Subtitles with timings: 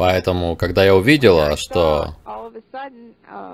[0.00, 2.16] Поэтому, когда я увидела, что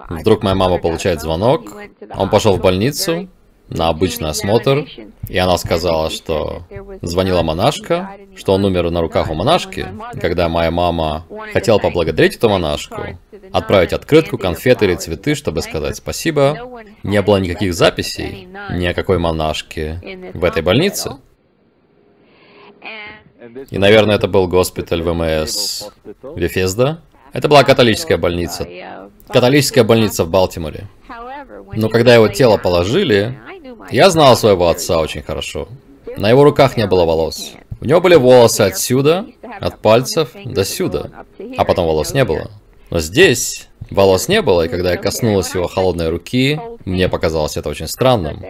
[0.08, 1.76] вдруг моя мама получает звонок,
[2.14, 3.28] он пошел в больницу
[3.68, 4.86] на обычный осмотр,
[5.28, 6.62] и она сказала, что
[7.02, 9.88] звонила монашка, что он умер на руках у монашки.
[10.20, 13.18] Когда моя мама хотела поблагодарить эту монашку,
[13.50, 16.60] отправить открытку, конфеты или цветы, чтобы сказать спасибо,
[17.02, 21.16] не было никаких записей ни о какой монашке в этой больнице.
[23.70, 25.84] И, наверное, это был госпиталь ВМС
[26.34, 27.00] Вефезда.
[27.32, 28.66] Это была католическая больница.
[29.28, 30.88] Католическая больница в Балтиморе.
[31.74, 33.38] Но когда его тело положили,
[33.90, 35.68] я знал своего отца очень хорошо.
[36.16, 37.52] На его руках не было волос.
[37.80, 39.26] У него были волосы отсюда,
[39.60, 41.10] от пальцев до сюда,
[41.58, 42.50] а потом волос не было.
[42.90, 47.68] Но здесь волос не было, и когда я коснулась его холодной руки, мне показалось это
[47.68, 48.42] очень странным.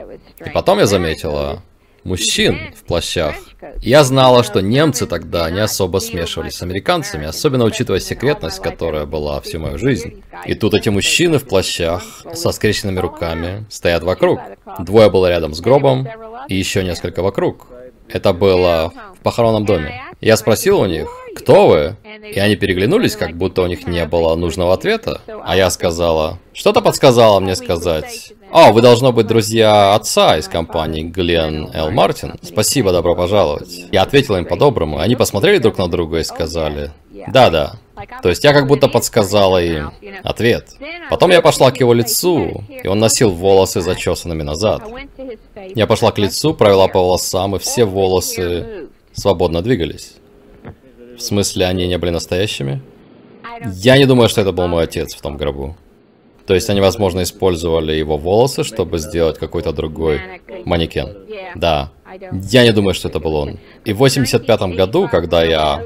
[0.44, 1.62] И потом я заметила,
[2.06, 3.34] мужчин в плащах.
[3.82, 9.40] Я знала, что немцы тогда не особо смешивались с американцами, особенно учитывая секретность, которая была
[9.40, 10.22] всю мою жизнь.
[10.46, 14.40] И тут эти мужчины в плащах со скрещенными руками стоят вокруг.
[14.78, 16.08] Двое было рядом с гробом,
[16.48, 17.66] и еще несколько вокруг.
[18.08, 20.00] Это было в похоронном доме.
[20.20, 21.96] Я спросил у них, кто вы?
[22.32, 25.20] И они переглянулись, как будто у них не было нужного ответа.
[25.44, 28.32] А я сказала, что-то подсказало мне сказать.
[28.50, 31.90] О, вы должно быть друзья отца из компании Глен Л.
[31.90, 32.34] Мартин.
[32.42, 33.84] Спасибо, добро пожаловать.
[33.92, 36.92] Я ответила им по-доброму, они посмотрели друг на друга и сказали,
[37.28, 37.74] да-да.
[38.22, 39.90] То есть я как будто подсказала им
[40.22, 40.68] ответ.
[41.10, 44.82] Потом я пошла к его лицу, и он носил волосы зачесанными назад.
[45.74, 50.14] Я пошла к лицу, провела по волосам, и все волосы свободно двигались.
[51.16, 52.80] В смысле, они не были настоящими?
[53.74, 55.76] Я не думаю, что это был мой отец в том гробу.
[56.46, 60.20] То есть они, возможно, использовали его волосы, чтобы сделать какой-то другой
[60.64, 61.16] манекен.
[61.56, 61.90] Да.
[62.32, 63.58] Я не думаю, что это был он.
[63.84, 65.82] И в 85 году, когда я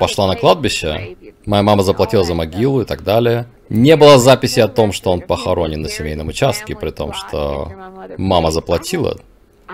[0.00, 3.46] пошла на кладбище, моя мама заплатила за могилу и так далее.
[3.68, 7.72] Не было записи о том, что он похоронен на семейном участке, при том, что
[8.18, 9.18] мама заплатила.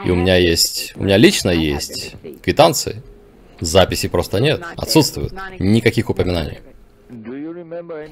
[0.04, 3.02] И у меня есть, у меня лично есть квитанции.
[3.62, 6.58] Записей просто нет, отсутствуют, никаких упоминаний.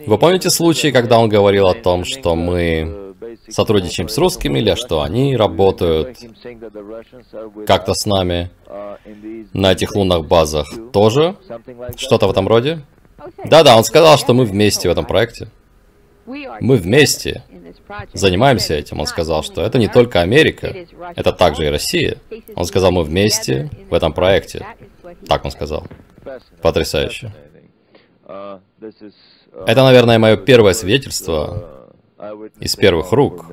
[0.06, 3.14] Вы помните случай, когда он говорил о том, что мы
[3.48, 6.18] сотрудничаем с русскими, или что они работают
[7.66, 8.50] как-то с нами
[9.52, 11.36] на этих лунных базах тоже?
[11.96, 12.82] Что-то в этом роде?
[13.44, 15.48] Да-да, он сказал, что мы вместе в этом проекте.
[16.26, 17.42] Мы вместе
[18.12, 19.00] занимаемся этим.
[19.00, 20.74] Он сказал, что это не только Америка,
[21.16, 22.18] это также и Россия.
[22.54, 24.66] Он сказал, мы вместе в этом проекте.
[25.26, 25.86] Так он сказал.
[26.62, 27.32] Потрясающе.
[29.66, 31.90] Это, наверное, мое первое свидетельство
[32.60, 33.46] из первых рук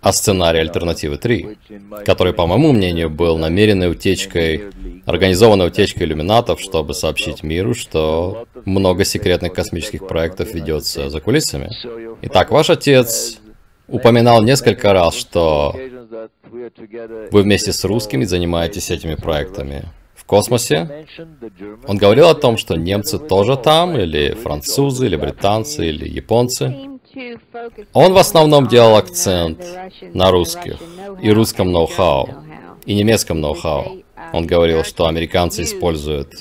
[0.00, 1.58] о сценарии Альтернативы 3,
[2.04, 4.64] который, по моему мнению, был намеренной утечкой,
[5.06, 11.70] организованной утечкой иллюминатов, чтобы сообщить миру, что много секретных космических проектов ведется за кулисами.
[12.22, 13.40] Итак, ваш отец
[13.88, 15.74] упоминал несколько раз, что
[17.30, 21.06] вы вместе с русскими занимаетесь этими проектами в космосе.
[21.86, 26.93] Он говорил о том, что немцы тоже там, или французы, или британцы, или японцы.
[27.92, 29.64] Он в основном делал акцент
[30.12, 30.78] на русских
[31.22, 32.28] и русском ноу-хау,
[32.86, 34.02] и немецком ноу-хау.
[34.32, 36.34] Он говорил, что американцы используют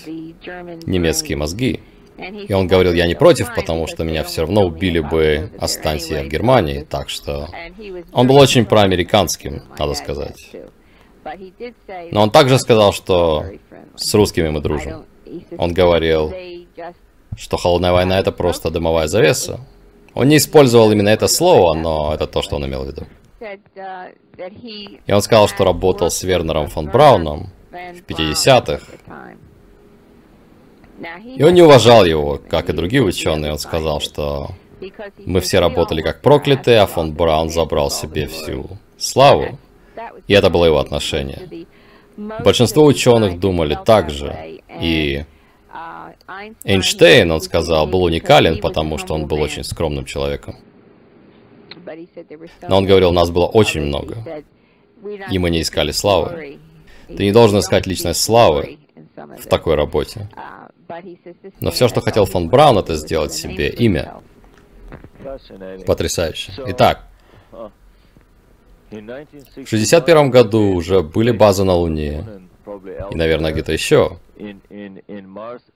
[0.85, 1.79] немецкие мозги.
[2.17, 6.23] И он говорил, я не против, потому что меня все равно убили бы, останься я
[6.23, 6.85] в Германии.
[6.87, 7.49] Так что
[8.11, 10.51] он был очень проамериканским, надо сказать.
[12.11, 13.45] Но он также сказал, что
[13.95, 15.05] с русскими мы дружим.
[15.57, 16.33] Он говорил,
[17.35, 19.59] что холодная война это просто дымовая завеса.
[20.13, 23.05] Он не использовал именно это слово, но это то, что он имел в виду.
[25.07, 28.81] И он сказал, что работал с Вернером фон Брауном в 50-х.
[31.35, 33.51] И он не уважал его, как и другие ученые.
[33.51, 34.51] Он сказал, что
[35.25, 39.57] мы все работали как проклятые, а фон Браун забрал себе всю славу.
[40.27, 41.65] И это было его отношение.
[42.15, 44.59] Большинство ученых думали так же.
[44.79, 45.25] И
[46.63, 50.55] Эйнштейн, он сказал, был уникален, потому что он был очень скромным человеком.
[52.67, 54.43] Но он говорил, нас было очень много,
[55.29, 56.59] и мы не искали славы.
[57.07, 58.79] Ты не должен искать личность славы
[59.15, 60.29] в такой работе.
[61.59, 64.21] Но все, что хотел фон Браун, это сделать себе имя.
[65.85, 66.53] Потрясающе.
[66.67, 67.07] Итак,
[68.91, 72.23] в 61 году уже были базы на Луне,
[73.11, 74.17] и, наверное, где-то еще.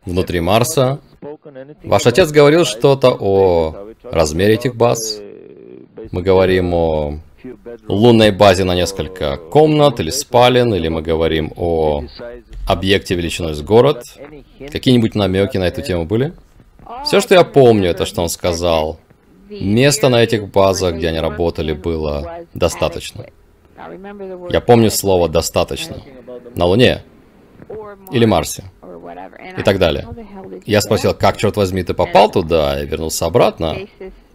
[0.05, 0.99] Внутри Марса.
[1.83, 5.19] Ваш отец говорил что-то о размере этих баз.
[6.11, 7.19] Мы говорим о
[7.87, 12.03] лунной базе на несколько комнат или спален, или мы говорим о
[12.67, 14.03] объекте величиной с город.
[14.71, 16.33] Какие-нибудь намеки на эту тему были?
[17.05, 18.99] Все, что я помню, это что он сказал.
[19.49, 23.25] Места на этих базах, где они работали, было достаточно.
[24.49, 25.97] Я помню слово «достаточно».
[26.55, 27.03] На Луне
[28.11, 28.63] или Марсе
[29.57, 30.07] и так далее.
[30.65, 33.75] Я спросил, как, черт возьми, ты попал туда и вернулся обратно?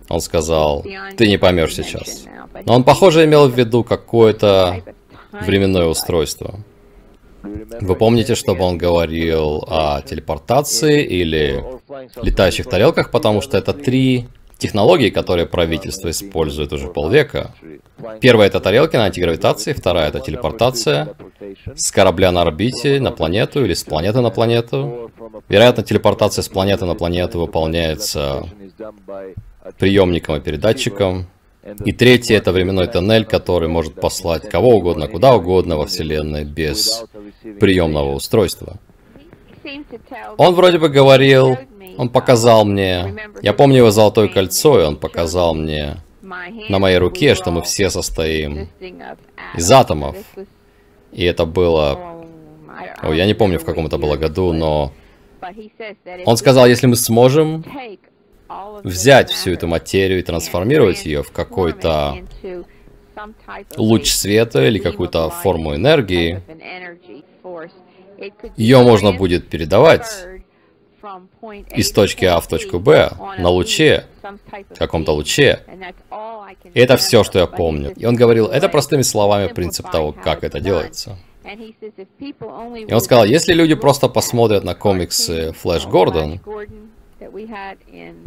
[0.08, 0.84] Он сказал,
[1.16, 2.24] ты не поймешь сейчас.
[2.64, 4.82] Но он, похоже, имел в виду какое-то
[5.32, 6.60] временное устройство.
[7.42, 11.64] Вы помните, чтобы он говорил о телепортации или
[12.22, 14.28] летающих тарелках, потому что это три
[14.62, 17.54] технологии, которые правительство использует уже полвека.
[18.20, 21.14] Первая это тарелки на антигравитации, вторая это телепортация
[21.74, 25.10] с корабля на орбите на планету или с планеты на планету.
[25.48, 28.48] Вероятно, телепортация с планеты на планету выполняется
[29.78, 31.26] приемником и передатчиком.
[31.84, 37.04] И третье это временной тоннель, который может послать кого угодно, куда угодно во Вселенной без
[37.60, 38.78] приемного устройства.
[40.38, 41.56] Он вроде бы говорил,
[41.96, 45.96] он показал мне, я помню его золотое кольцо, и он показал мне
[46.68, 48.68] на моей руке, что мы все состоим
[49.56, 50.16] из атомов.
[51.12, 52.24] И это было...
[53.02, 54.92] О, я не помню, в каком это было году, но...
[56.24, 57.64] Он сказал, если мы сможем
[58.82, 62.18] взять всю эту материю и трансформировать ее в какой-то
[63.76, 66.40] луч света или какую-то форму энергии,
[68.56, 70.06] ее можно будет передавать
[71.74, 74.06] из точки А в точку Б на луче,
[74.78, 75.60] каком-то луче.
[76.74, 77.92] И это все, что я помню.
[77.96, 81.18] И он говорил, это простыми словами принцип того, как это делается.
[81.44, 86.40] И он сказал, если люди просто посмотрят на комиксы Флэш Гордон,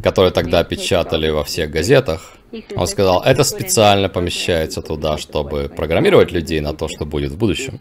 [0.03, 2.35] которые тогда печатали во всех газетах,
[2.75, 7.79] он сказал, это специально помещается туда, чтобы программировать людей на то, что будет в будущем.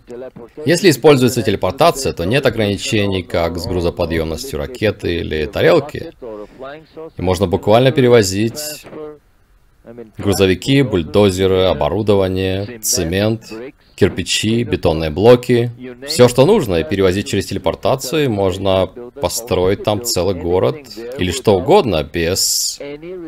[0.64, 6.12] Если используется телепортация, то нет ограничений, как с грузоподъемностью ракеты или тарелки.
[7.16, 8.86] И можно буквально перевозить
[10.18, 13.52] грузовики, бульдозеры, оборудование, цемент,
[13.96, 15.70] кирпичи, бетонные блоки,
[16.06, 20.78] все, что нужно, и перевозить через телепортацию, можно построить там целый город
[21.18, 22.80] или что угодно, без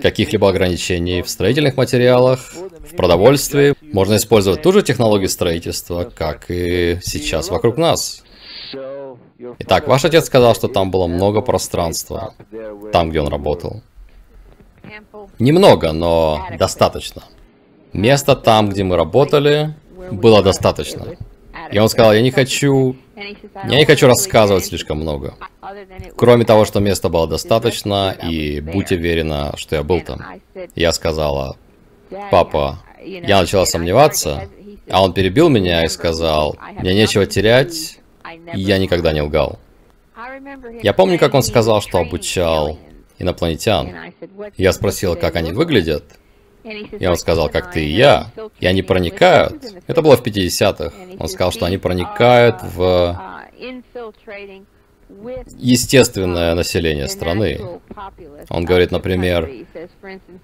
[0.03, 3.75] каких-либо ограничений в строительных материалах, в продовольствии.
[3.93, 8.23] Можно использовать ту же технологию строительства, как и сейчас вокруг нас.
[9.59, 12.35] Итак, ваш отец сказал, что там было много пространства,
[12.93, 13.83] там, где он работал.
[15.39, 17.23] Немного, но достаточно.
[17.93, 19.75] Место там, где мы работали,
[20.11, 21.17] было достаточно.
[21.71, 22.97] И он сказал, я не хочу...
[23.17, 25.35] Я не хочу рассказывать слишком много.
[26.17, 30.21] Кроме того, что места было достаточно, и будь уверена, что я был там.
[30.75, 31.57] Я сказала,
[32.31, 34.49] папа, я начала сомневаться,
[34.89, 37.99] а он перебил меня и сказал, мне нечего терять,
[38.55, 39.59] и я никогда не лгал.
[40.83, 42.79] Я помню, как он сказал, что обучал
[43.19, 44.13] инопланетян.
[44.57, 46.05] Я спросила, как они выглядят,
[46.99, 48.31] и он сказал, как ты и я.
[48.61, 49.65] И они проникают.
[49.87, 50.93] Это было в 50-х.
[51.19, 53.17] Он сказал, что они проникают в
[55.59, 57.61] естественное население страны.
[58.51, 59.51] Он говорит, например,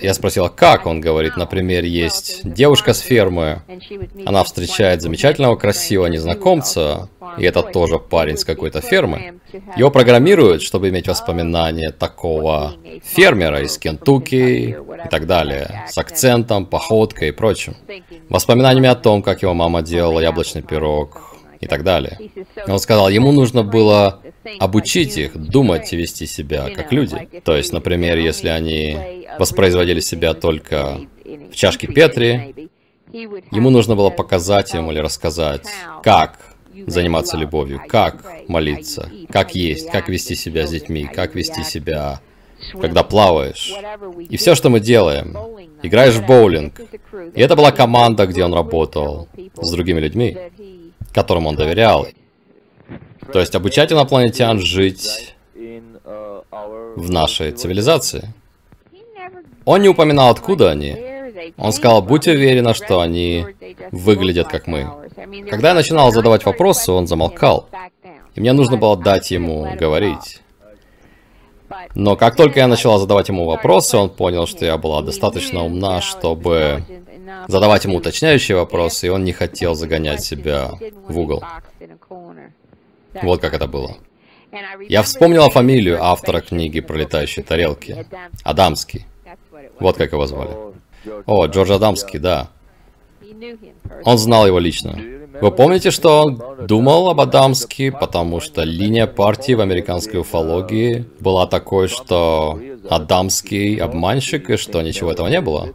[0.00, 0.86] я спросила, как?
[0.86, 3.62] Он говорит, например, есть девушка с фермы,
[4.24, 9.34] она встречает замечательного, красивого незнакомца, и это тоже парень с какой-то фермы.
[9.76, 14.34] Его программируют, чтобы иметь воспоминания такого фермера из Кентукки
[14.70, 17.76] и так далее, с акцентом, походкой и прочим.
[18.28, 21.31] Воспоминаниями о том, как его мама делала яблочный пирог,
[21.62, 22.18] и так далее.
[22.66, 24.20] Он сказал, ему нужно было
[24.58, 27.28] обучить их думать и вести себя как люди.
[27.44, 32.68] То есть, например, если они воспроизводили себя только в чашке Петри,
[33.12, 35.66] ему нужно было показать им или рассказать,
[36.02, 36.40] как
[36.86, 42.20] заниматься любовью, как молиться, как есть, как вести себя с детьми, как вести себя,
[42.80, 43.72] когда плаваешь.
[44.28, 45.36] И все, что мы делаем,
[45.82, 46.80] играешь в боулинг.
[47.34, 49.28] И это была команда, где он работал
[49.60, 50.36] с другими людьми
[51.12, 52.06] которым он доверял.
[53.32, 55.34] То есть обучать инопланетян жить
[56.96, 58.32] в нашей цивилизации.
[59.64, 60.96] Он не упоминал, откуда они.
[61.56, 63.46] Он сказал, будь уверена, что они
[63.90, 64.88] выглядят как мы.
[65.48, 67.68] Когда я начинал задавать вопросы, он замолкал.
[68.34, 70.40] И мне нужно было дать ему говорить.
[71.94, 76.00] Но как только я начала задавать ему вопросы, он понял, что я была достаточно умна,
[76.00, 76.84] чтобы
[77.48, 80.72] задавать ему уточняющие вопросы, и он не хотел загонять себя
[81.08, 81.44] в угол.
[83.22, 83.96] Вот как это было.
[84.88, 88.06] Я вспомнила фамилию автора книги про летающие тарелки.
[88.44, 89.06] Адамский.
[89.80, 90.50] Вот как его звали.
[91.26, 92.48] О, Джордж Адамский, да.
[94.04, 94.98] Он знал его лично.
[95.40, 101.46] Вы помните, что он думал об Адамске, потому что линия партии в американской уфологии была
[101.46, 105.74] такой, что Адамский обманщик, и что ничего этого не было?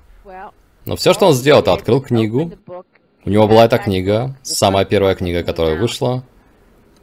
[0.87, 2.53] Но все, что он сделал, это открыл книгу.
[3.25, 6.23] У него была эта книга, самая первая книга, которая вышла.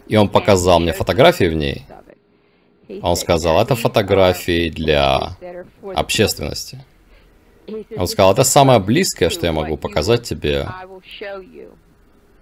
[0.08, 1.84] И он показал мне фотографии в ней.
[3.02, 5.36] Он сказал, это фотографии для
[5.94, 6.82] общественности.
[7.94, 10.66] Он сказал, это самое близкое, что я могу показать тебе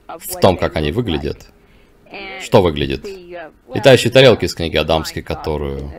[0.07, 1.49] в том, как они выглядят.
[2.41, 3.05] Что выглядит?
[3.75, 5.91] Летающие тарелки из книги Адамски, которую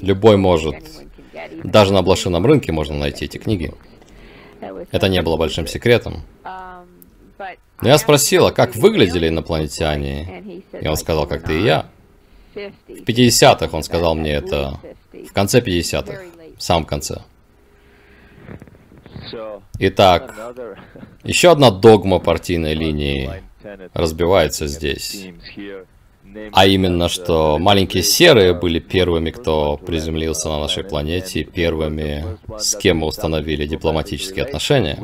[0.00, 0.76] любой может...
[1.64, 3.72] Даже на блошином рынке можно найти эти книги.
[4.90, 6.22] Это не было большим секретом.
[7.82, 11.86] Но я спросила, как выглядели инопланетяне, и он сказал, как ты и я.
[12.54, 14.80] В 50-х он сказал мне это,
[15.12, 16.22] в конце 50-х,
[16.58, 17.22] в самом конце.
[19.78, 20.34] Итак,
[21.22, 23.30] еще одна догма партийной линии
[23.94, 25.28] разбивается здесь.
[26.52, 32.98] А именно, что маленькие серые были первыми, кто приземлился на нашей планете, первыми, с кем
[32.98, 34.98] мы установили дипломатические отношения.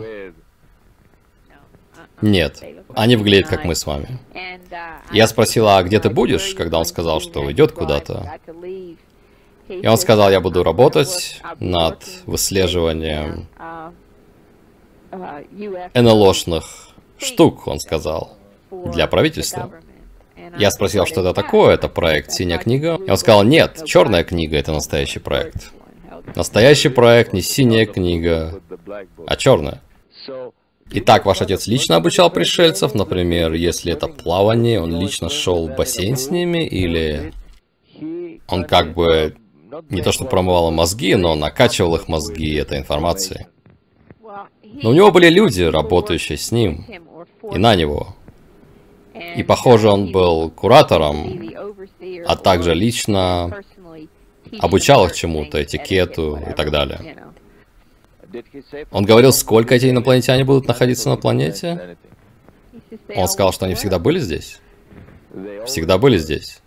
[2.22, 2.62] Нет,
[2.94, 4.18] они выглядят как мы с вами.
[5.12, 8.38] Я спросила, а где ты будешь, когда он сказал, что уйдет куда-то.
[9.68, 13.48] И он сказал, я буду работать над выслеживанием
[15.94, 18.36] НЛОшных штук, он сказал,
[18.70, 19.72] для правительства.
[20.58, 23.00] Я спросил, что это такое, это проект «Синяя книга».
[23.06, 25.72] И он сказал, нет, черная книга— это настоящий проект.
[26.34, 28.60] Настоящий проект не синяя книга,
[29.26, 29.80] а черная.
[30.90, 36.16] Итак, ваш отец лично обучал пришельцев, например, если это плавание, он лично шел в бассейн
[36.16, 37.32] с ними, или
[38.46, 39.36] он как бы
[39.90, 43.46] не то что промывал мозги, но накачивал их мозги этой информацией.
[44.62, 46.84] Но у него были люди, работающие с ним
[47.52, 48.15] и на него.
[49.36, 51.50] И похоже, он был куратором,
[52.26, 53.62] а также лично
[54.58, 57.16] обучал их чему-то, этикету и так далее.
[58.90, 61.96] Он говорил, сколько эти инопланетяне будут находиться на планете?
[63.14, 64.60] Он сказал, что они всегда были здесь?
[65.66, 66.60] Всегда были здесь.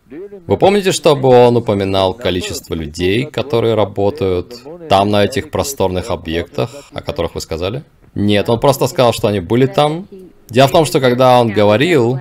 [0.47, 7.01] Вы помните, чтобы он упоминал количество людей, которые работают там, на этих просторных объектах, о
[7.01, 7.83] которых вы сказали?
[8.15, 10.07] Нет, он просто сказал, что они были там.
[10.49, 12.19] Дело в том, что когда он говорил,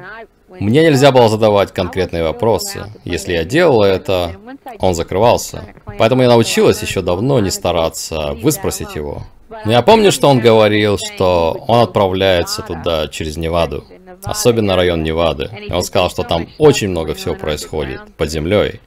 [0.49, 2.87] мне нельзя было задавать конкретные вопросы.
[3.04, 4.32] Если я делал это,
[4.80, 5.64] он закрывался.
[5.99, 9.23] Поэтому я научилась еще давно не стараться выспросить его.
[9.64, 13.85] Но я помню, что он говорил, что он отправляется туда через Неваду.
[14.23, 15.50] Особенно район Невады.
[15.68, 18.80] И он сказал, что там очень много всего происходит под землей.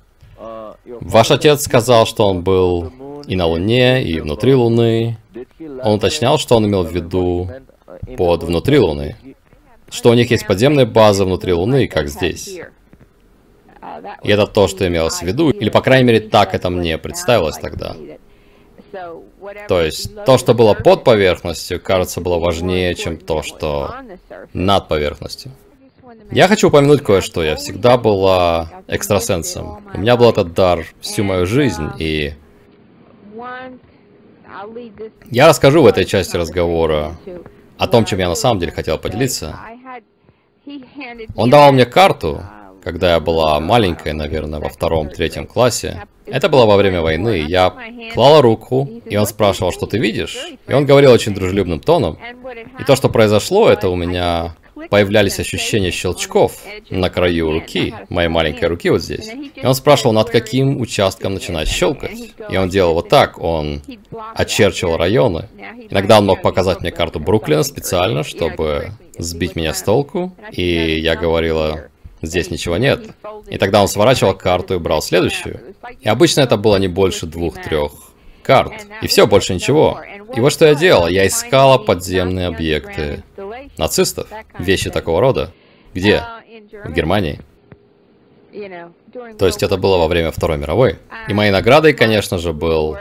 [0.86, 2.92] Ваш отец сказал, что он был
[3.28, 5.18] и на Луне, и внутри Луны.
[5.84, 7.50] Он уточнял, что он имел в виду
[8.18, 9.16] под внутри Луны.
[9.92, 12.48] Что у них есть подземная база внутри Луны, как здесь.
[14.24, 17.58] И это то, что имелось в виду, или, по крайней мере, так это мне представилось
[17.58, 17.96] тогда.
[19.68, 23.96] То есть, то, что было под поверхностью, кажется, было важнее, чем то, что
[24.54, 25.52] над поверхностью.
[26.32, 27.44] Я хочу упомянуть кое-что.
[27.44, 29.84] Я всегда была экстрасенсом.
[29.94, 32.34] У меня был этот дар всю мою жизнь, и...
[35.30, 37.18] Я расскажу в этой части разговора
[37.78, 39.58] о том, чем я на самом деле хотел поделиться.
[41.36, 42.42] Он давал мне карту,
[42.84, 46.04] когда я была маленькая, наверное, во втором-третьем классе.
[46.26, 47.44] Это было во время войны.
[47.48, 47.74] Я
[48.14, 50.38] клала руку, и он спрашивал, что ты видишь?
[50.68, 52.18] И он говорил очень дружелюбным тоном.
[52.80, 54.56] И то, что произошло, это у меня
[54.90, 56.54] появлялись ощущения щелчков
[56.90, 59.30] на краю руки, моей маленькой руки вот здесь.
[59.56, 62.34] И он спрашивал, над каким участком начинать щелкать.
[62.50, 63.82] И он делал вот так, он
[64.36, 65.50] очерчивал районы.
[65.90, 68.92] Иногда он мог показать мне карту Бруклина специально, чтобы
[69.22, 70.34] сбить меня с толку.
[70.52, 71.88] И я говорила,
[72.22, 73.02] здесь ничего нет.
[73.48, 75.60] И тогда он сворачивал карту и брал следующую.
[76.00, 77.92] И обычно это было не больше двух-трех
[78.44, 78.74] карт.
[79.02, 80.02] И все, больше ничего.
[80.36, 81.08] И вот что я делал.
[81.08, 83.24] Я искала подземные объекты
[83.78, 84.28] нацистов.
[84.58, 85.54] Вещи такого рода.
[85.94, 86.24] Где?
[86.84, 87.40] В Германии.
[89.38, 90.98] То есть это было во время Второй мировой.
[91.28, 92.98] И моей наградой, конечно же, был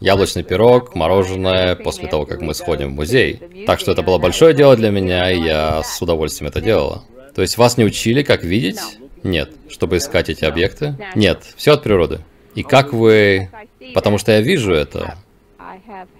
[0.00, 3.40] яблочный пирог, мороженое, после того, как мы сходим в музей.
[3.66, 7.04] Так что это было большое дело для меня, и я с удовольствием это делала.
[7.34, 8.80] То есть вас не учили, как видеть?
[9.22, 9.50] Нет.
[9.68, 10.96] Чтобы искать эти объекты?
[11.14, 11.42] Нет.
[11.56, 12.20] Все от природы.
[12.54, 13.48] И как вы...
[13.94, 15.16] Потому что я вижу это.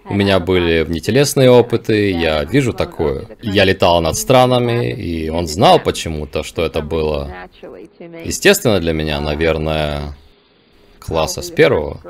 [0.05, 3.27] У меня были внетелесные опыты, я вижу такое.
[3.43, 7.31] Я летал над странами, и он знал почему-то, что это было.
[8.25, 10.17] Естественно для меня, наверное,
[10.99, 12.01] класса с первого.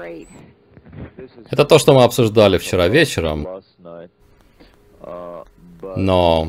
[1.51, 3.47] Это то, что мы обсуждали вчера вечером.
[5.97, 6.49] Но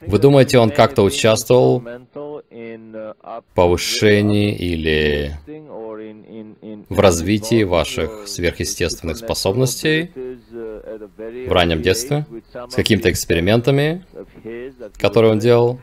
[0.00, 3.14] Вы думаете, он как-то участвовал в
[3.54, 5.38] повышении или
[6.88, 10.10] в развитии ваших сверхъестественных способностей
[11.46, 12.26] в раннем детстве?
[12.68, 14.04] С какими-то экспериментами,
[14.98, 15.80] которые он делал?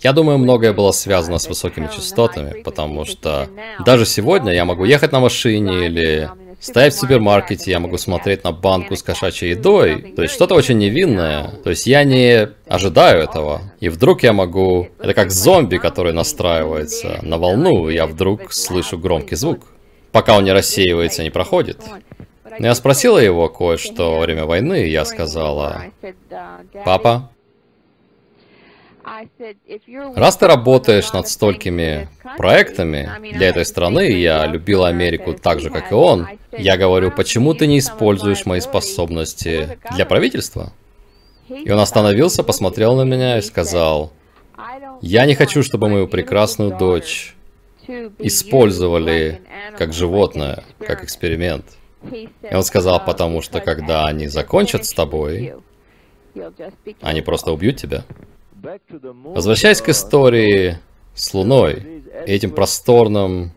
[0.00, 3.48] Я думаю, многое было связано с высокими частотами, потому что
[3.84, 8.52] даже сегодня я могу ехать на машине или Стоять в супермаркете, я могу смотреть на
[8.52, 10.12] банку с кошачьей едой.
[10.16, 11.50] То есть что-то очень невинное.
[11.62, 13.62] То есть я не ожидаю этого.
[13.80, 14.88] И вдруг я могу...
[14.98, 19.66] Это как зомби, который настраивается на волну, и я вдруг слышу громкий звук.
[20.12, 21.78] Пока он не рассеивается, не проходит.
[22.58, 25.82] Но я спросила его кое-что во время войны, и я сказала,
[26.84, 27.30] «Папа,
[30.16, 35.92] Раз ты работаешь над столькими проектами для этой страны, я любила Америку так же, как
[35.92, 40.72] и он, я говорю, почему ты не используешь мои способности для правительства?
[41.48, 44.12] И он остановился, посмотрел на меня и сказал,
[45.00, 47.36] я не хочу, чтобы мою прекрасную дочь
[48.18, 49.40] использовали
[49.78, 51.64] как животное, как эксперимент.
[52.10, 55.54] И он сказал, потому что когда они закончат с тобой,
[57.00, 58.04] они просто убьют тебя.
[59.02, 60.78] Возвращаясь к истории
[61.14, 63.52] с Луной этим просторным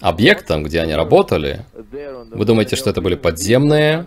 [0.00, 4.06] объектом, где они работали, вы думаете, что это были подземные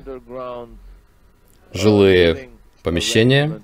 [1.74, 2.50] жилые
[2.84, 3.62] помещения?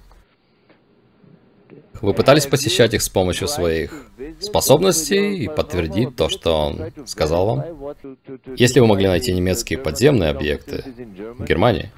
[2.02, 4.06] Вы пытались посещать их с помощью своих
[4.40, 7.96] способностей и подтвердить то, что он сказал вам?
[8.56, 10.84] Если вы могли найти немецкие подземные объекты
[11.38, 11.92] в Германии?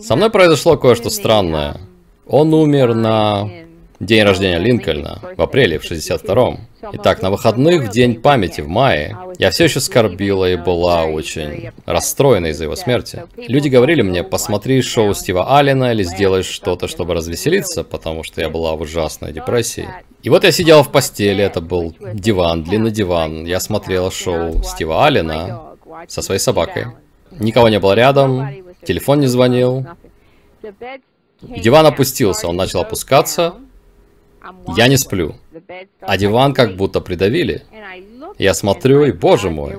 [0.00, 1.80] Со мной произошло кое-что странное.
[2.32, 3.46] Он умер на
[4.00, 6.60] день рождения Линкольна, в апреле, в 62-м.
[6.94, 11.72] Итак, на выходных, в день памяти, в мае, я все еще скорбила и была очень
[11.84, 13.24] расстроена из-за его смерти.
[13.36, 18.48] Люди говорили мне, посмотри шоу Стива Аллена или сделай что-то, чтобы развеселиться, потому что я
[18.48, 19.86] была в ужасной депрессии.
[20.22, 23.44] И вот я сидела в постели, это был диван, длинный диван.
[23.44, 25.74] Я смотрела шоу Стива Аллена
[26.08, 26.86] со своей собакой.
[27.30, 28.48] Никого не было рядом,
[28.86, 29.86] телефон не звонил.
[31.42, 33.54] Диван опустился, он начал опускаться.
[34.76, 35.36] Я не сплю.
[36.00, 37.62] А диван как будто придавили.
[38.38, 39.76] Я смотрю, и боже мой,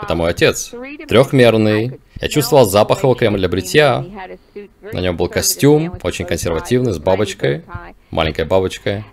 [0.00, 0.72] это мой отец.
[1.08, 2.00] Трехмерный.
[2.20, 4.04] Я чувствовал запах его крема для бритья.
[4.92, 7.64] На нем был костюм, очень консервативный, с бабочкой,
[8.10, 9.04] маленькой бабочкой.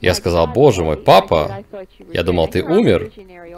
[0.00, 1.64] Я сказал, боже мой, папа,
[2.12, 3.10] я думал, ты умер.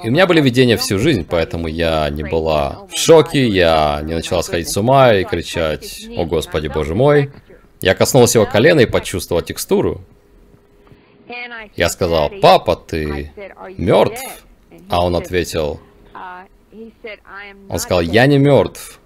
[0.05, 4.15] И у меня были видения всю жизнь, поэтому я не была в шоке, я не
[4.15, 7.31] начала сходить с ума и кричать, о господи, боже мой.
[7.81, 10.01] Я коснулась его колена и почувствовала текстуру.
[11.77, 13.33] Я сказал, папа, ты
[13.77, 14.23] мертв?
[14.89, 15.81] А он ответил,
[17.69, 19.01] он сказал, я не мертв.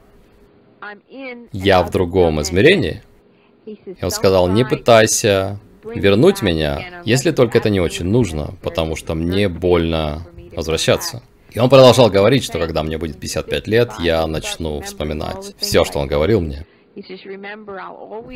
[1.53, 3.03] Я в другом измерении.
[3.67, 9.15] И он сказал, не пытайся вернуть меня, если только это не очень нужно, потому что
[9.15, 11.23] мне больно возвращаться.
[11.51, 15.99] И он продолжал говорить, что когда мне будет 55 лет, я начну вспоминать все, что
[15.99, 16.67] он говорил мне.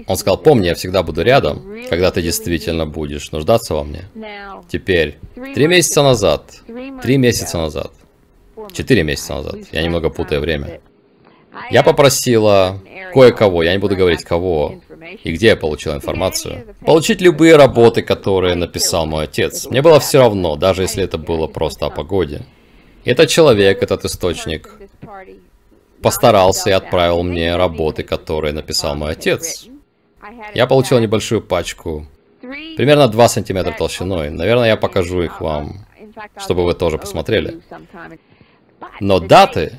[0.07, 4.05] Он сказал, помни, я всегда буду рядом, когда ты действительно будешь нуждаться во мне.
[4.69, 5.19] Теперь,
[5.55, 6.63] три месяца назад,
[7.03, 7.93] три месяца назад,
[8.73, 10.81] четыре месяца назад, я немного путаю время,
[11.71, 12.81] я попросила
[13.13, 14.81] кое-кого, я не буду говорить кого,
[15.25, 19.67] и где я получил информацию, получить любые работы, которые написал мой отец.
[19.67, 22.45] Мне было все равно, даже если это было просто о погоде.
[23.05, 24.71] Этот человек, этот источник,
[26.03, 29.67] постарался и отправил мне работы, которые написал мой отец.
[30.55, 32.07] Я получил небольшую пачку,
[32.41, 34.31] примерно 2 сантиметра толщиной.
[34.31, 35.87] Наверное, я покажу их вам,
[36.39, 37.61] чтобы вы тоже посмотрели.
[39.01, 39.79] Но даты,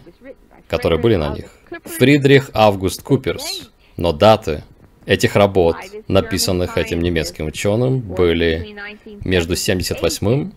[0.67, 1.45] которые были на них,
[1.83, 4.63] Фридрих Август Куперс, но даты
[5.05, 5.75] этих работ,
[6.07, 8.75] написанных этим немецким ученым, были
[9.23, 10.51] между 78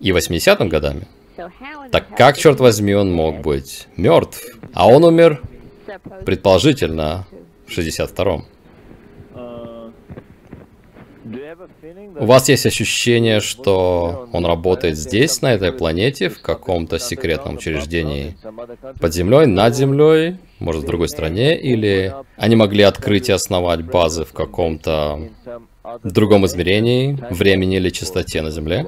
[0.00, 1.06] и 80 годами.
[1.90, 4.56] Так как, черт возьми, он мог быть мертв?
[4.72, 5.42] А он умер,
[6.24, 7.26] предположительно,
[7.66, 8.44] в 62-м.
[12.16, 18.36] У вас есть ощущение, что он работает здесь, на этой планете, в каком-то секретном учреждении?
[19.00, 21.58] Под землей, над землей, может, в другой стране?
[21.58, 25.28] Или они могли открыть и основать базы в каком-то
[26.02, 28.86] другом измерении, времени или частоте на Земле?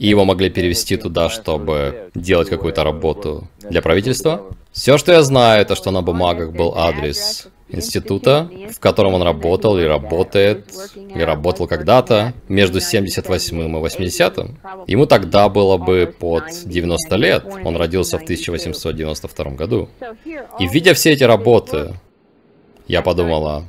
[0.00, 4.46] И его могли перевести туда, чтобы делать какую-то работу для правительства.
[4.72, 9.78] Все, что я знаю, это что на бумагах был адрес института, в котором он работал
[9.78, 14.38] и работает, и работал когда-то между 78 и 80.
[14.38, 14.48] -м.
[14.86, 19.90] Ему тогда было бы под 90 лет, он родился в 1892 году.
[20.58, 21.94] И видя все эти работы,
[22.88, 23.64] я подумала,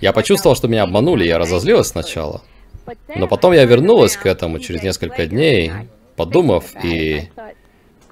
[0.00, 2.42] Я почувствовал, что меня обманули, я разозлилась сначала.
[3.16, 5.72] Но потом я вернулась к этому через несколько дней,
[6.16, 7.28] подумав, и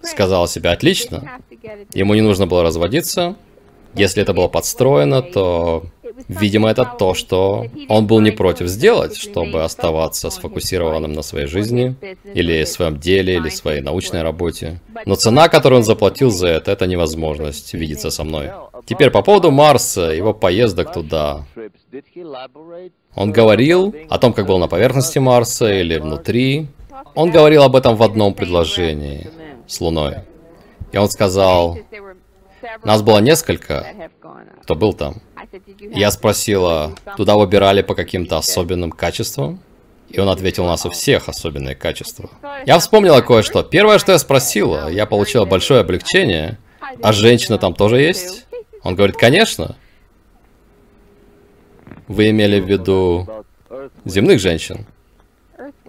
[0.02, 1.38] сказала себе, отлично,
[1.92, 3.37] ему не нужно было разводиться.
[3.94, 5.85] Если это было подстроено, то
[6.29, 11.94] Видимо, это то, что он был не против сделать, чтобы оставаться сфокусированным на своей жизни,
[12.35, 14.81] или своем деле, или своей научной работе.
[15.07, 18.51] Но цена, которую он заплатил за это, это невозможность видеться со мной.
[18.87, 21.46] Теперь по поводу Марса, его поездок туда.
[23.14, 26.66] Он говорил о том, как был на поверхности Марса или внутри.
[27.14, 29.31] Он говорил об этом в одном предложении
[29.66, 30.16] с Луной.
[30.92, 31.79] И он сказал,
[32.85, 34.11] нас было несколько,
[34.62, 35.16] кто был там.
[35.80, 39.60] Я спросила, туда выбирали по каким-то особенным качествам?
[40.08, 42.30] И он ответил, у нас у всех особенные качества.
[42.66, 43.62] Я вспомнила кое-что.
[43.62, 46.58] Первое, что я спросила, я получила большое облегчение.
[47.02, 48.46] А женщина там тоже есть?
[48.82, 49.76] Он говорит, конечно.
[52.08, 53.26] Вы имели в виду
[54.04, 54.86] земных женщин?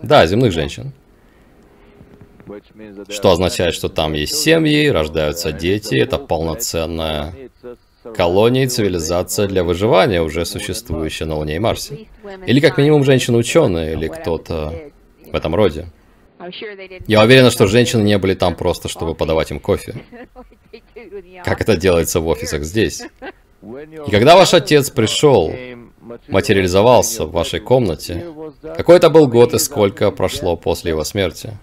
[0.01, 0.93] Да, земных женщин.
[3.09, 7.33] Что означает, что там есть семьи, рождаются дети, это полноценная
[8.15, 12.07] колония и цивилизация для выживания, уже существующая на Луне и Марсе.
[12.45, 14.73] Или как минимум женщины-ученые, или кто-то
[15.31, 15.87] в этом роде.
[17.07, 19.95] Я уверена, что женщины не были там просто, чтобы подавать им кофе.
[21.45, 23.03] Как это делается в офисах здесь.
[23.61, 25.53] И когда ваш отец пришел,
[26.27, 28.25] материализовался в вашей комнате,
[28.75, 31.57] какой это был год и сколько прошло после его смерти?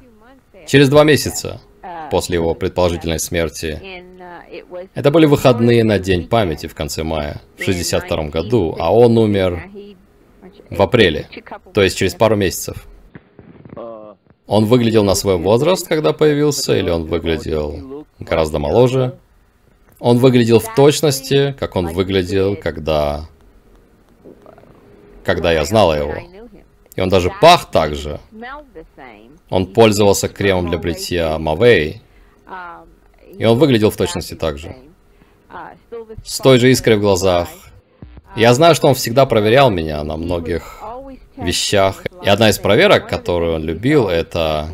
[0.67, 1.61] Через два месяца
[2.11, 3.81] после его предположительной смерти.
[4.95, 9.71] Это были выходные на День памяти в конце мая, в 62 году, а он умер
[10.71, 11.29] в апреле,
[11.73, 12.87] то есть через пару месяцев.
[14.47, 19.19] Он выглядел на свой возраст, когда появился, или он выглядел гораздо моложе?
[20.01, 23.29] Он выглядел в точности, как он выглядел, когда...
[25.25, 26.15] Когда я знала его.
[26.97, 28.21] И он даже пах так же.
[29.49, 32.03] Он пользовался кремом для бритья Мавей,
[33.39, 34.77] и он выглядел в точности так же.
[36.25, 37.49] С той же искрой в глазах.
[38.37, 40.81] Я знаю, что он всегда проверял меня на многих
[41.37, 42.05] вещах.
[42.23, 44.69] И одна из проверок, которую он любил, это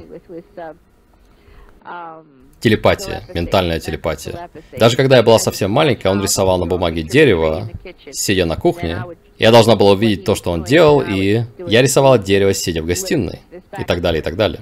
[2.60, 4.50] телепатия, ментальная телепатия.
[4.76, 7.70] Даже когда я была совсем маленькая, он рисовал на бумаге дерево,
[8.10, 9.04] сидя на кухне.
[9.38, 13.40] Я должна была увидеть то, что он делал, и я рисовала дерево, сидя в гостиной,
[13.78, 14.60] и так далее, и так далее.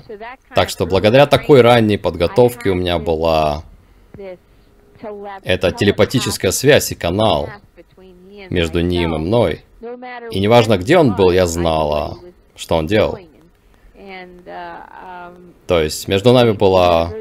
[0.55, 3.63] Так что благодаря такой ранней подготовке у меня была
[5.43, 7.51] эта телепатическая связь и канал
[8.51, 9.65] между ним и мной.
[10.31, 12.19] И неважно, где он был, я знала,
[12.57, 13.19] что он делал.
[15.67, 17.13] То есть между нами была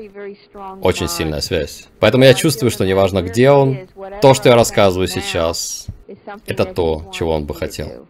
[0.82, 1.88] очень сильная связь.
[2.00, 3.88] Поэтому я чувствую, что неважно, где он,
[4.22, 5.88] то, что я рассказываю сейчас,
[6.46, 8.08] это то, чего он бы хотел.